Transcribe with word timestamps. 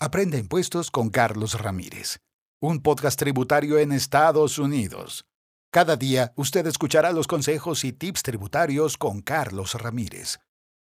Aprende 0.00 0.38
impuestos 0.38 0.90
con 0.90 1.08
Carlos 1.08 1.60
Ramírez, 1.60 2.18
un 2.60 2.82
podcast 2.82 3.16
tributario 3.16 3.78
en 3.78 3.92
Estados 3.92 4.58
Unidos. 4.58 5.24
Cada 5.70 5.94
día 5.94 6.32
usted 6.34 6.66
escuchará 6.66 7.12
los 7.12 7.28
consejos 7.28 7.84
y 7.84 7.92
tips 7.92 8.24
tributarios 8.24 8.96
con 8.96 9.22
Carlos 9.22 9.74
Ramírez. 9.74 10.40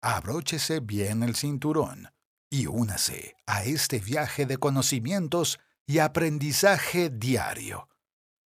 Abróchese 0.03 0.81
bien 0.81 1.23
el 1.23 1.37
cinturón 1.37 2.09
y 2.51 2.67
únase 2.67 3.37
a 3.47 3.63
este 3.63 4.01
viaje 4.01 4.45
de 4.45 4.57
conocimientos 4.57 5.61
y 5.87 6.01
aprendizaje 6.01 7.09
diario. 7.09 7.89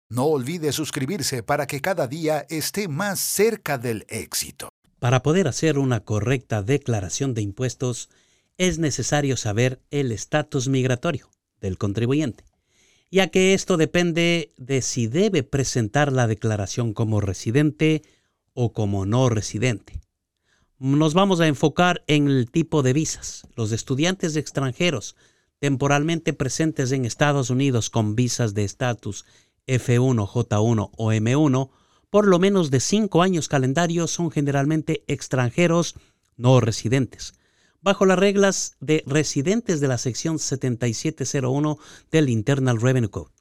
No 0.09 0.25
olvide 0.25 0.73
suscribirse 0.73 1.41
para 1.41 1.67
que 1.67 1.79
cada 1.79 2.05
día 2.05 2.45
esté 2.49 2.89
más 2.89 3.21
cerca 3.21 3.77
del 3.77 4.05
éxito. 4.09 4.67
Para 4.99 5.23
poder 5.23 5.47
hacer 5.47 5.77
una 5.77 6.01
correcta 6.01 6.63
declaración 6.63 7.33
de 7.33 7.43
impuestos, 7.43 8.09
es 8.59 8.77
necesario 8.77 9.37
saber 9.37 9.81
el 9.89 10.11
estatus 10.11 10.67
migratorio 10.67 11.29
del 11.61 11.77
contribuyente, 11.77 12.43
ya 13.09 13.29
que 13.29 13.55
esto 13.55 13.77
depende 13.77 14.51
de 14.57 14.83
si 14.83 15.07
debe 15.07 15.41
presentar 15.41 16.11
la 16.11 16.27
declaración 16.27 16.93
como 16.93 17.21
residente 17.21 18.03
o 18.53 18.73
como 18.73 19.07
no 19.07 19.29
residente. 19.29 20.01
Nos 20.77 21.13
vamos 21.13 21.39
a 21.39 21.47
enfocar 21.47 22.03
en 22.07 22.27
el 22.27 22.51
tipo 22.51 22.83
de 22.83 22.93
visas. 22.93 23.47
Los 23.55 23.71
estudiantes 23.71 24.35
extranjeros 24.35 25.15
temporalmente 25.59 26.33
presentes 26.33 26.91
en 26.91 27.05
Estados 27.05 27.49
Unidos 27.49 27.89
con 27.89 28.15
visas 28.15 28.53
de 28.53 28.65
estatus 28.65 29.25
F1, 29.67 30.27
J1 30.27 30.91
o 30.95 31.11
M1 31.11 31.69
por 32.09 32.27
lo 32.27 32.39
menos 32.39 32.71
de 32.71 32.79
cinco 32.79 33.21
años 33.21 33.47
calendarios 33.47 34.11
son 34.11 34.31
generalmente 34.31 35.03
extranjeros 35.07 35.95
no 36.37 36.59
residentes, 36.59 37.33
bajo 37.81 38.05
las 38.05 38.19
reglas 38.19 38.75
de 38.79 39.03
residentes 39.05 39.79
de 39.79 39.87
la 39.87 39.97
sección 39.97 40.39
7701 40.39 41.77
del 42.11 42.29
Internal 42.29 42.81
Revenue 42.81 43.09
Code. 43.09 43.31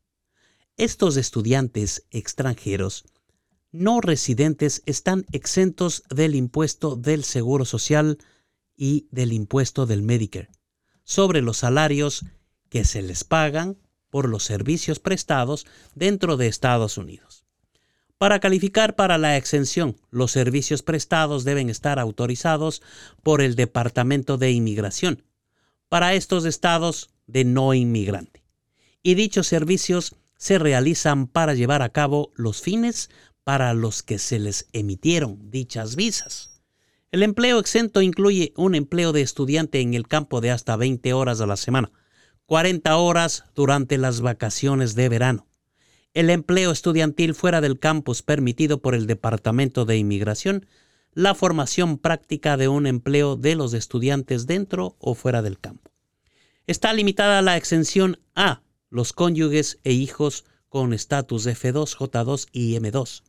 Estos 0.77 1.17
estudiantes 1.17 2.05
extranjeros 2.11 3.05
no 3.71 4.01
residentes 4.01 4.83
están 4.87 5.27
exentos 5.33 6.05
del 6.09 6.35
impuesto 6.35 6.97
del 6.97 7.25
Seguro 7.25 7.65
Social 7.65 8.19
y 8.77 9.09
del 9.11 9.33
impuesto 9.33 9.87
del 9.87 10.03
Medicare 10.03 10.49
sobre 11.03 11.43
los 11.43 11.59
salarios 11.59 12.25
que 12.69 12.85
se 12.85 13.03
les 13.03 13.25
pagan 13.25 13.79
por 14.11 14.29
los 14.29 14.45
servicios 14.45 15.01
prestados 15.01 15.67
dentro 15.95 16.37
de 16.37 16.49
Estados 16.49 16.97
Unidos. 16.97 17.48
Para 18.19 18.41
calificar 18.41 18.97
para 18.97 19.17
la 19.17 19.37
exención, 19.37 19.97
los 20.11 20.33
servicios 20.33 20.83
prestados 20.83 21.45
deben 21.45 21.71
estar 21.71 22.01
autorizados 22.01 22.83
por 23.23 23.41
el 23.41 23.55
Departamento 23.55 24.39
de 24.39 24.51
Inmigración 24.51 25.23
para 25.89 26.15
estos 26.15 26.45
estados 26.45 27.11
de 27.29 27.45
no 27.45 27.75
inmigrante. 27.75 28.43
Y 29.05 29.15
dichos 29.15 29.47
servicios 29.47 30.17
se 30.37 30.59
realizan 30.59 31.29
para 31.29 31.55
llevar 31.55 31.83
a 31.83 31.91
cabo 31.91 32.33
los 32.35 32.61
fines 32.61 33.09
para 33.45 33.73
los 33.73 34.03
que 34.03 34.19
se 34.19 34.39
les 34.39 34.69
emitieron 34.73 35.51
dichas 35.51 35.97
visas. 35.97 36.61
El 37.11 37.23
empleo 37.23 37.59
exento 37.59 38.03
incluye 38.03 38.53
un 38.57 38.75
empleo 38.75 39.13
de 39.13 39.23
estudiante 39.23 39.81
en 39.81 39.95
el 39.95 40.09
campo 40.09 40.41
de 40.41 40.51
hasta 40.51 40.77
20 40.77 41.13
horas 41.13 41.41
a 41.41 41.47
la 41.47 41.57
semana, 41.57 41.91
40 42.47 42.97
horas 42.97 43.45
durante 43.55 43.97
las 43.97 44.21
vacaciones 44.21 44.95
de 44.95 45.09
verano. 45.09 45.48
El 46.15 46.31
empleo 46.31 46.71
estudiantil 46.71 47.35
fuera 47.35 47.61
del 47.61 47.79
campus 47.79 48.23
permitido 48.23 48.81
por 48.81 48.95
el 48.95 49.07
Departamento 49.07 49.85
de 49.85 49.97
Inmigración, 49.97 50.67
la 51.13 51.35
formación 51.35 51.99
práctica 51.99 52.57
de 52.57 52.69
un 52.69 52.87
empleo 52.87 53.37
de 53.37 53.55
los 53.55 53.75
estudiantes 53.75 54.47
dentro 54.47 54.97
o 54.99 55.15
fuera 55.15 55.43
del 55.43 55.59
campo. 55.59 55.91
Está 56.67 56.93
limitada 56.93 57.43
la 57.43 57.57
exención 57.57 58.21
a 58.35 58.63
los 58.91 59.13
cónyuges 59.13 59.79
e 59.85 59.93
hijos 59.93 60.45
con 60.69 60.93
estatus 60.93 61.47
F2, 61.47 61.97
J2 61.97 62.49
y 62.53 62.75
M2. 62.75 63.23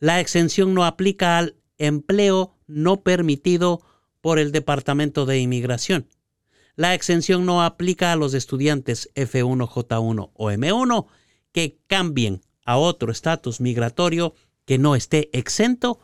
La 0.00 0.20
exención 0.20 0.74
no 0.74 0.84
aplica 0.84 1.38
al 1.38 1.56
empleo 1.78 2.56
no 2.66 3.02
permitido 3.02 3.82
por 4.20 4.38
el 4.38 4.52
Departamento 4.52 5.26
de 5.26 5.38
Inmigración, 5.38 6.08
la 6.76 6.94
exención 6.94 7.46
no 7.46 7.62
aplica 7.62 8.10
a 8.10 8.16
los 8.16 8.34
estudiantes 8.34 9.10
F1, 9.14 9.68
J1 9.68 10.30
o 10.34 10.50
M1 10.50 11.06
que 11.54 11.78
cambien 11.86 12.42
a 12.66 12.76
otro 12.76 13.12
estatus 13.12 13.60
migratorio 13.60 14.34
que 14.66 14.76
no 14.76 14.96
esté 14.96 15.30
exento 15.32 16.00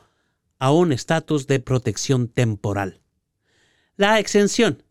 a 0.60 0.72
un 0.72 0.92
estatus 0.92 1.48
de 1.48 1.58
protección 1.58 2.28
temporal. 2.28 3.00
La 3.96 4.20
exención 4.20 4.84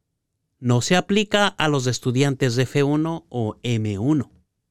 no 0.59 0.81
se 0.81 0.97
aplica 0.97 1.47
a 1.47 1.69
los 1.69 1.87
estudiantes 1.87 2.57
F1 2.57 3.25
o 3.29 3.55
M1 3.63 4.29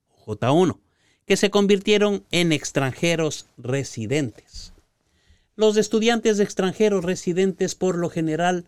o 0.08 0.36
J1 0.36 0.78
que 1.24 1.36
se 1.38 1.50
convirtieron 1.50 2.26
en 2.30 2.52
extranjeros 2.52 3.46
residentes. 3.56 4.74
Los 5.56 5.76
estudiantes 5.78 6.38
extranjeros 6.38 7.04
residentes 7.04 7.74
por 7.74 7.96
lo 7.96 8.10
general 8.10 8.66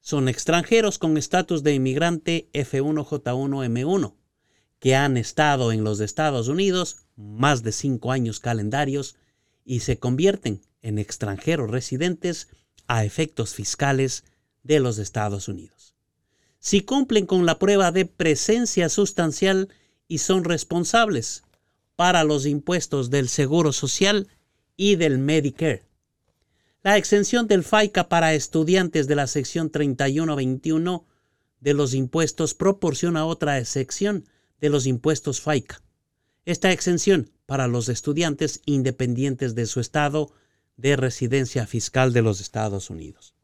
son 0.00 0.28
extranjeros 0.28 0.98
con 0.98 1.18
estatus 1.18 1.62
de 1.62 1.74
inmigrante 1.74 2.48
F1J1M1 2.54 4.19
que 4.80 4.96
han 4.96 5.16
estado 5.16 5.70
en 5.70 5.84
los 5.84 6.00
Estados 6.00 6.48
Unidos 6.48 6.96
más 7.14 7.62
de 7.62 7.70
cinco 7.70 8.10
años 8.10 8.40
calendarios 8.40 9.16
y 9.64 9.80
se 9.80 9.98
convierten 9.98 10.62
en 10.82 10.98
extranjeros 10.98 11.70
residentes 11.70 12.48
a 12.88 13.04
efectos 13.04 13.54
fiscales 13.54 14.24
de 14.62 14.80
los 14.80 14.98
Estados 14.98 15.48
Unidos. 15.48 15.94
Si 16.58 16.80
cumplen 16.80 17.26
con 17.26 17.46
la 17.46 17.58
prueba 17.58 17.92
de 17.92 18.06
presencia 18.06 18.88
sustancial 18.88 19.68
y 20.08 20.18
son 20.18 20.44
responsables 20.44 21.44
para 21.94 22.24
los 22.24 22.46
impuestos 22.46 23.10
del 23.10 23.28
Seguro 23.28 23.72
Social 23.72 24.28
y 24.76 24.96
del 24.96 25.18
Medicare. 25.18 25.84
La 26.82 26.96
exención 26.96 27.46
del 27.46 27.62
FICA 27.62 28.08
para 28.08 28.32
estudiantes 28.32 29.06
de 29.06 29.14
la 29.14 29.26
sección 29.26 29.70
3121 29.70 31.06
de 31.60 31.74
los 31.74 31.92
impuestos 31.92 32.54
proporciona 32.54 33.26
otra 33.26 33.58
excepción 33.58 34.24
de 34.60 34.68
los 34.68 34.86
impuestos 34.86 35.40
FICA. 35.40 35.82
Esta 36.44 36.72
exención 36.72 37.30
para 37.46 37.68
los 37.68 37.88
estudiantes 37.88 38.62
independientes 38.64 39.54
de 39.54 39.66
su 39.66 39.80
estado 39.80 40.32
de 40.76 40.96
residencia 40.96 41.66
fiscal 41.66 42.12
de 42.12 42.22
los 42.22 42.40
Estados 42.40 42.90
Unidos. 42.90 43.34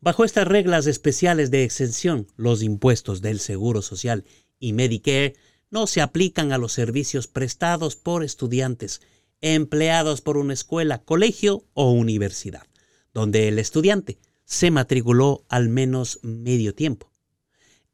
Bajo 0.00 0.24
estas 0.24 0.46
reglas 0.46 0.86
especiales 0.86 1.50
de 1.50 1.64
exención, 1.64 2.26
los 2.36 2.62
impuestos 2.62 3.22
del 3.22 3.40
Seguro 3.40 3.80
Social 3.80 4.24
y 4.58 4.74
Medicare 4.74 5.34
no 5.70 5.86
se 5.86 6.02
aplican 6.02 6.52
a 6.52 6.58
los 6.58 6.72
servicios 6.72 7.26
prestados 7.26 7.96
por 7.96 8.22
estudiantes 8.22 9.00
empleados 9.40 10.20
por 10.20 10.36
una 10.36 10.52
escuela, 10.52 11.02
colegio 11.02 11.64
o 11.74 11.90
universidad, 11.90 12.66
donde 13.12 13.48
el 13.48 13.58
estudiante 13.58 14.18
se 14.44 14.70
matriculó 14.70 15.44
al 15.48 15.68
menos 15.68 16.18
medio 16.22 16.74
tiempo. 16.74 17.13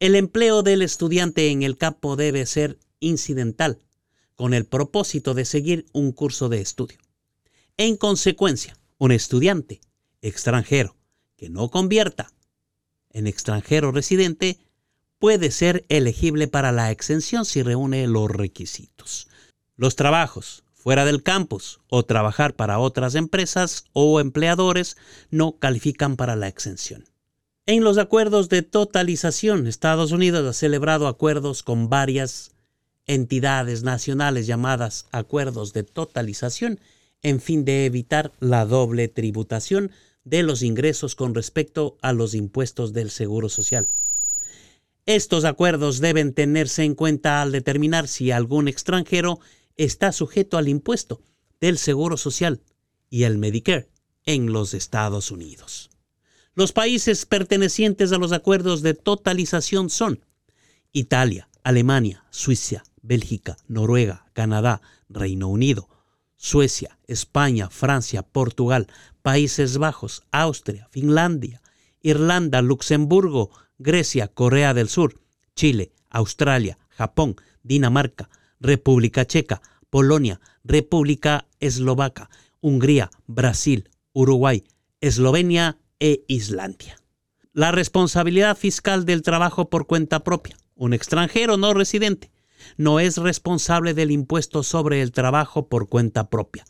El 0.00 0.14
empleo 0.14 0.62
del 0.62 0.80
estudiante 0.80 1.50
en 1.50 1.62
el 1.62 1.76
campo 1.76 2.16
debe 2.16 2.46
ser 2.46 2.78
incidental, 3.00 3.82
con 4.34 4.54
el 4.54 4.64
propósito 4.64 5.34
de 5.34 5.44
seguir 5.44 5.84
un 5.92 6.12
curso 6.12 6.48
de 6.48 6.62
estudio. 6.62 6.96
En 7.76 7.98
consecuencia, 7.98 8.78
un 8.96 9.12
estudiante 9.12 9.82
extranjero 10.22 10.96
que 11.36 11.50
no 11.50 11.70
convierta 11.70 12.32
en 13.10 13.26
extranjero 13.26 13.92
residente 13.92 14.58
puede 15.18 15.50
ser 15.50 15.84
elegible 15.90 16.48
para 16.48 16.72
la 16.72 16.90
exención 16.90 17.44
si 17.44 17.62
reúne 17.62 18.06
los 18.06 18.30
requisitos. 18.30 19.28
Los 19.76 19.96
trabajos 19.96 20.64
fuera 20.72 21.04
del 21.04 21.22
campus 21.22 21.80
o 21.88 22.06
trabajar 22.06 22.54
para 22.56 22.78
otras 22.78 23.16
empresas 23.16 23.84
o 23.92 24.18
empleadores 24.18 24.96
no 25.30 25.58
califican 25.58 26.16
para 26.16 26.36
la 26.36 26.48
exención. 26.48 27.09
En 27.70 27.84
los 27.84 27.98
acuerdos 27.98 28.48
de 28.48 28.62
totalización, 28.62 29.68
Estados 29.68 30.10
Unidos 30.10 30.44
ha 30.44 30.52
celebrado 30.52 31.06
acuerdos 31.06 31.62
con 31.62 31.88
varias 31.88 32.50
entidades 33.06 33.84
nacionales 33.84 34.48
llamadas 34.48 35.06
acuerdos 35.12 35.72
de 35.72 35.84
totalización 35.84 36.80
en 37.22 37.40
fin 37.40 37.64
de 37.64 37.86
evitar 37.86 38.32
la 38.40 38.66
doble 38.66 39.06
tributación 39.06 39.92
de 40.24 40.42
los 40.42 40.62
ingresos 40.62 41.14
con 41.14 41.32
respecto 41.32 41.96
a 42.02 42.12
los 42.12 42.34
impuestos 42.34 42.92
del 42.92 43.08
Seguro 43.08 43.48
Social. 43.48 43.86
Estos 45.06 45.44
acuerdos 45.44 46.00
deben 46.00 46.34
tenerse 46.34 46.82
en 46.82 46.96
cuenta 46.96 47.40
al 47.40 47.52
determinar 47.52 48.08
si 48.08 48.32
algún 48.32 48.66
extranjero 48.66 49.38
está 49.76 50.10
sujeto 50.10 50.58
al 50.58 50.66
impuesto 50.66 51.22
del 51.60 51.78
Seguro 51.78 52.16
Social 52.16 52.62
y 53.10 53.22
el 53.22 53.38
Medicare 53.38 53.86
en 54.26 54.52
los 54.52 54.74
Estados 54.74 55.30
Unidos. 55.30 55.89
Los 56.60 56.72
países 56.72 57.24
pertenecientes 57.24 58.12
a 58.12 58.18
los 58.18 58.32
acuerdos 58.32 58.82
de 58.82 58.92
totalización 58.92 59.88
son 59.88 60.26
Italia, 60.92 61.48
Alemania, 61.62 62.26
Suiza, 62.28 62.82
Bélgica, 63.00 63.56
Noruega, 63.66 64.26
Canadá, 64.34 64.82
Reino 65.08 65.48
Unido, 65.48 65.88
Suecia, 66.36 66.98
España, 67.06 67.70
Francia, 67.70 68.20
Portugal, 68.20 68.88
Países 69.22 69.78
Bajos, 69.78 70.22
Austria, 70.32 70.86
Finlandia, 70.90 71.62
Irlanda, 72.02 72.60
Luxemburgo, 72.60 73.50
Grecia, 73.78 74.28
Corea 74.28 74.74
del 74.74 74.90
Sur, 74.90 75.18
Chile, 75.56 75.92
Australia, 76.10 76.76
Japón, 76.90 77.36
Dinamarca, 77.62 78.28
República 78.60 79.24
Checa, 79.24 79.62
Polonia, 79.88 80.42
República 80.62 81.46
Eslovaca, 81.58 82.28
Hungría, 82.60 83.08
Brasil, 83.26 83.88
Uruguay, 84.12 84.64
Eslovenia 85.00 85.78
e 86.00 86.24
Islandia. 86.26 86.98
La 87.52 87.70
responsabilidad 87.70 88.56
fiscal 88.56 89.04
del 89.04 89.22
trabajo 89.22 89.70
por 89.70 89.86
cuenta 89.86 90.24
propia. 90.24 90.56
Un 90.74 90.94
extranjero 90.94 91.56
no 91.56 91.74
residente 91.74 92.32
no 92.76 93.00
es 93.00 93.16
responsable 93.16 93.94
del 93.94 94.10
impuesto 94.10 94.62
sobre 94.62 95.02
el 95.02 95.12
trabajo 95.12 95.68
por 95.68 95.88
cuenta 95.88 96.28
propia. 96.30 96.64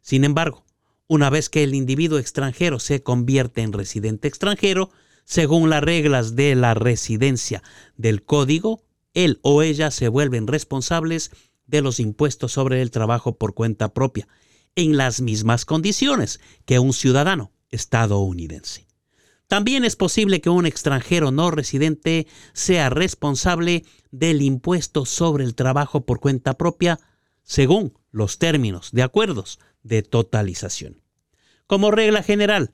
Sin 0.00 0.24
embargo, 0.24 0.64
una 1.06 1.30
vez 1.30 1.48
que 1.50 1.62
el 1.62 1.74
individuo 1.74 2.18
extranjero 2.18 2.78
se 2.78 3.02
convierte 3.02 3.62
en 3.62 3.72
residente 3.72 4.28
extranjero, 4.28 4.90
según 5.24 5.70
las 5.70 5.82
reglas 5.82 6.36
de 6.36 6.54
la 6.54 6.74
residencia 6.74 7.62
del 7.96 8.22
código, 8.22 8.84
él 9.14 9.38
o 9.42 9.62
ella 9.62 9.90
se 9.90 10.08
vuelven 10.08 10.46
responsables 10.46 11.30
de 11.66 11.80
los 11.80 12.00
impuestos 12.00 12.52
sobre 12.52 12.82
el 12.82 12.90
trabajo 12.90 13.38
por 13.38 13.54
cuenta 13.54 13.94
propia, 13.94 14.28
en 14.76 14.96
las 14.96 15.20
mismas 15.20 15.64
condiciones 15.64 16.40
que 16.64 16.78
un 16.78 16.92
ciudadano 16.92 17.53
estadounidense. 17.74 18.86
También 19.48 19.84
es 19.84 19.96
posible 19.96 20.40
que 20.40 20.50
un 20.50 20.66
extranjero 20.66 21.30
no 21.30 21.50
residente 21.50 22.26
sea 22.54 22.90
responsable 22.90 23.84
del 24.10 24.42
impuesto 24.42 25.04
sobre 25.04 25.44
el 25.44 25.54
trabajo 25.54 26.06
por 26.06 26.20
cuenta 26.20 26.54
propia 26.54 26.98
según 27.42 27.92
los 28.10 28.38
términos 28.38 28.90
de 28.92 29.02
acuerdos 29.02 29.58
de 29.82 30.02
totalización. 30.02 31.02
Como 31.66 31.90
regla 31.90 32.22
general, 32.22 32.72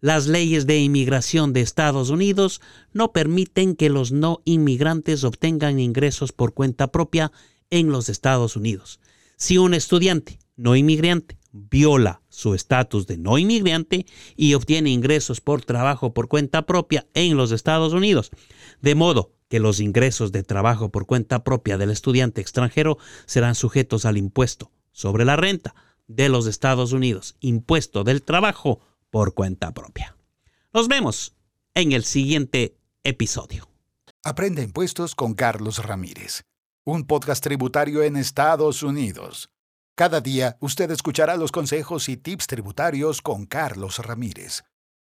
las 0.00 0.26
leyes 0.26 0.66
de 0.66 0.78
inmigración 0.78 1.52
de 1.52 1.60
Estados 1.60 2.10
Unidos 2.10 2.60
no 2.92 3.12
permiten 3.12 3.76
que 3.76 3.90
los 3.90 4.12
no 4.12 4.40
inmigrantes 4.44 5.24
obtengan 5.24 5.78
ingresos 5.78 6.32
por 6.32 6.54
cuenta 6.54 6.90
propia 6.90 7.32
en 7.70 7.90
los 7.90 8.08
Estados 8.08 8.56
Unidos. 8.56 8.98
Si 9.36 9.58
un 9.58 9.74
estudiante 9.74 10.38
no 10.56 10.74
inmigrante 10.74 11.39
viola 11.52 12.22
su 12.28 12.54
estatus 12.54 13.06
de 13.06 13.18
no 13.18 13.38
inmigrante 13.38 14.06
y 14.36 14.54
obtiene 14.54 14.90
ingresos 14.90 15.40
por 15.40 15.64
trabajo 15.64 16.14
por 16.14 16.28
cuenta 16.28 16.66
propia 16.66 17.06
en 17.14 17.36
los 17.36 17.52
Estados 17.52 17.92
Unidos, 17.92 18.30
de 18.80 18.94
modo 18.94 19.32
que 19.48 19.60
los 19.60 19.80
ingresos 19.80 20.32
de 20.32 20.44
trabajo 20.44 20.90
por 20.90 21.06
cuenta 21.06 21.42
propia 21.42 21.76
del 21.76 21.90
estudiante 21.90 22.40
extranjero 22.40 22.98
serán 23.26 23.54
sujetos 23.54 24.04
al 24.04 24.16
impuesto 24.16 24.70
sobre 24.92 25.24
la 25.24 25.36
renta 25.36 25.74
de 26.06 26.28
los 26.28 26.46
Estados 26.46 26.92
Unidos, 26.92 27.36
impuesto 27.40 28.04
del 28.04 28.22
trabajo 28.22 28.80
por 29.10 29.34
cuenta 29.34 29.72
propia. 29.72 30.16
Nos 30.72 30.88
vemos 30.88 31.34
en 31.74 31.92
el 31.92 32.04
siguiente 32.04 32.76
episodio. 33.02 33.68
Aprende 34.22 34.62
impuestos 34.62 35.14
con 35.14 35.34
Carlos 35.34 35.84
Ramírez, 35.84 36.42
un 36.84 37.06
podcast 37.06 37.42
tributario 37.42 38.02
en 38.02 38.16
Estados 38.16 38.82
Unidos. 38.82 39.50
Cada 40.00 40.22
día 40.22 40.56
usted 40.60 40.90
escuchará 40.92 41.36
los 41.36 41.52
consejos 41.52 42.08
y 42.08 42.16
tips 42.16 42.46
tributarios 42.46 43.20
con 43.20 43.44
Carlos 43.44 43.98
Ramírez. 43.98 44.62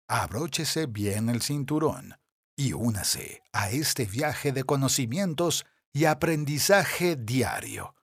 Abróchese 0.06 0.86
bien 0.86 1.28
el 1.28 1.42
cinturón 1.42 2.14
y 2.54 2.74
únase 2.74 3.42
a 3.52 3.72
este 3.72 4.04
viaje 4.04 4.52
de 4.52 4.62
conocimientos 4.62 5.66
y 5.92 6.04
aprendizaje 6.04 7.16
diario. 7.16 7.96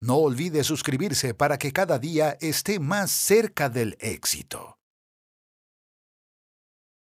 No 0.00 0.16
olvide 0.16 0.64
suscribirse 0.64 1.34
para 1.34 1.58
que 1.58 1.70
cada 1.70 1.98
día 1.98 2.38
esté 2.40 2.80
más 2.80 3.10
cerca 3.10 3.68
del 3.68 3.98
éxito. 4.00 4.78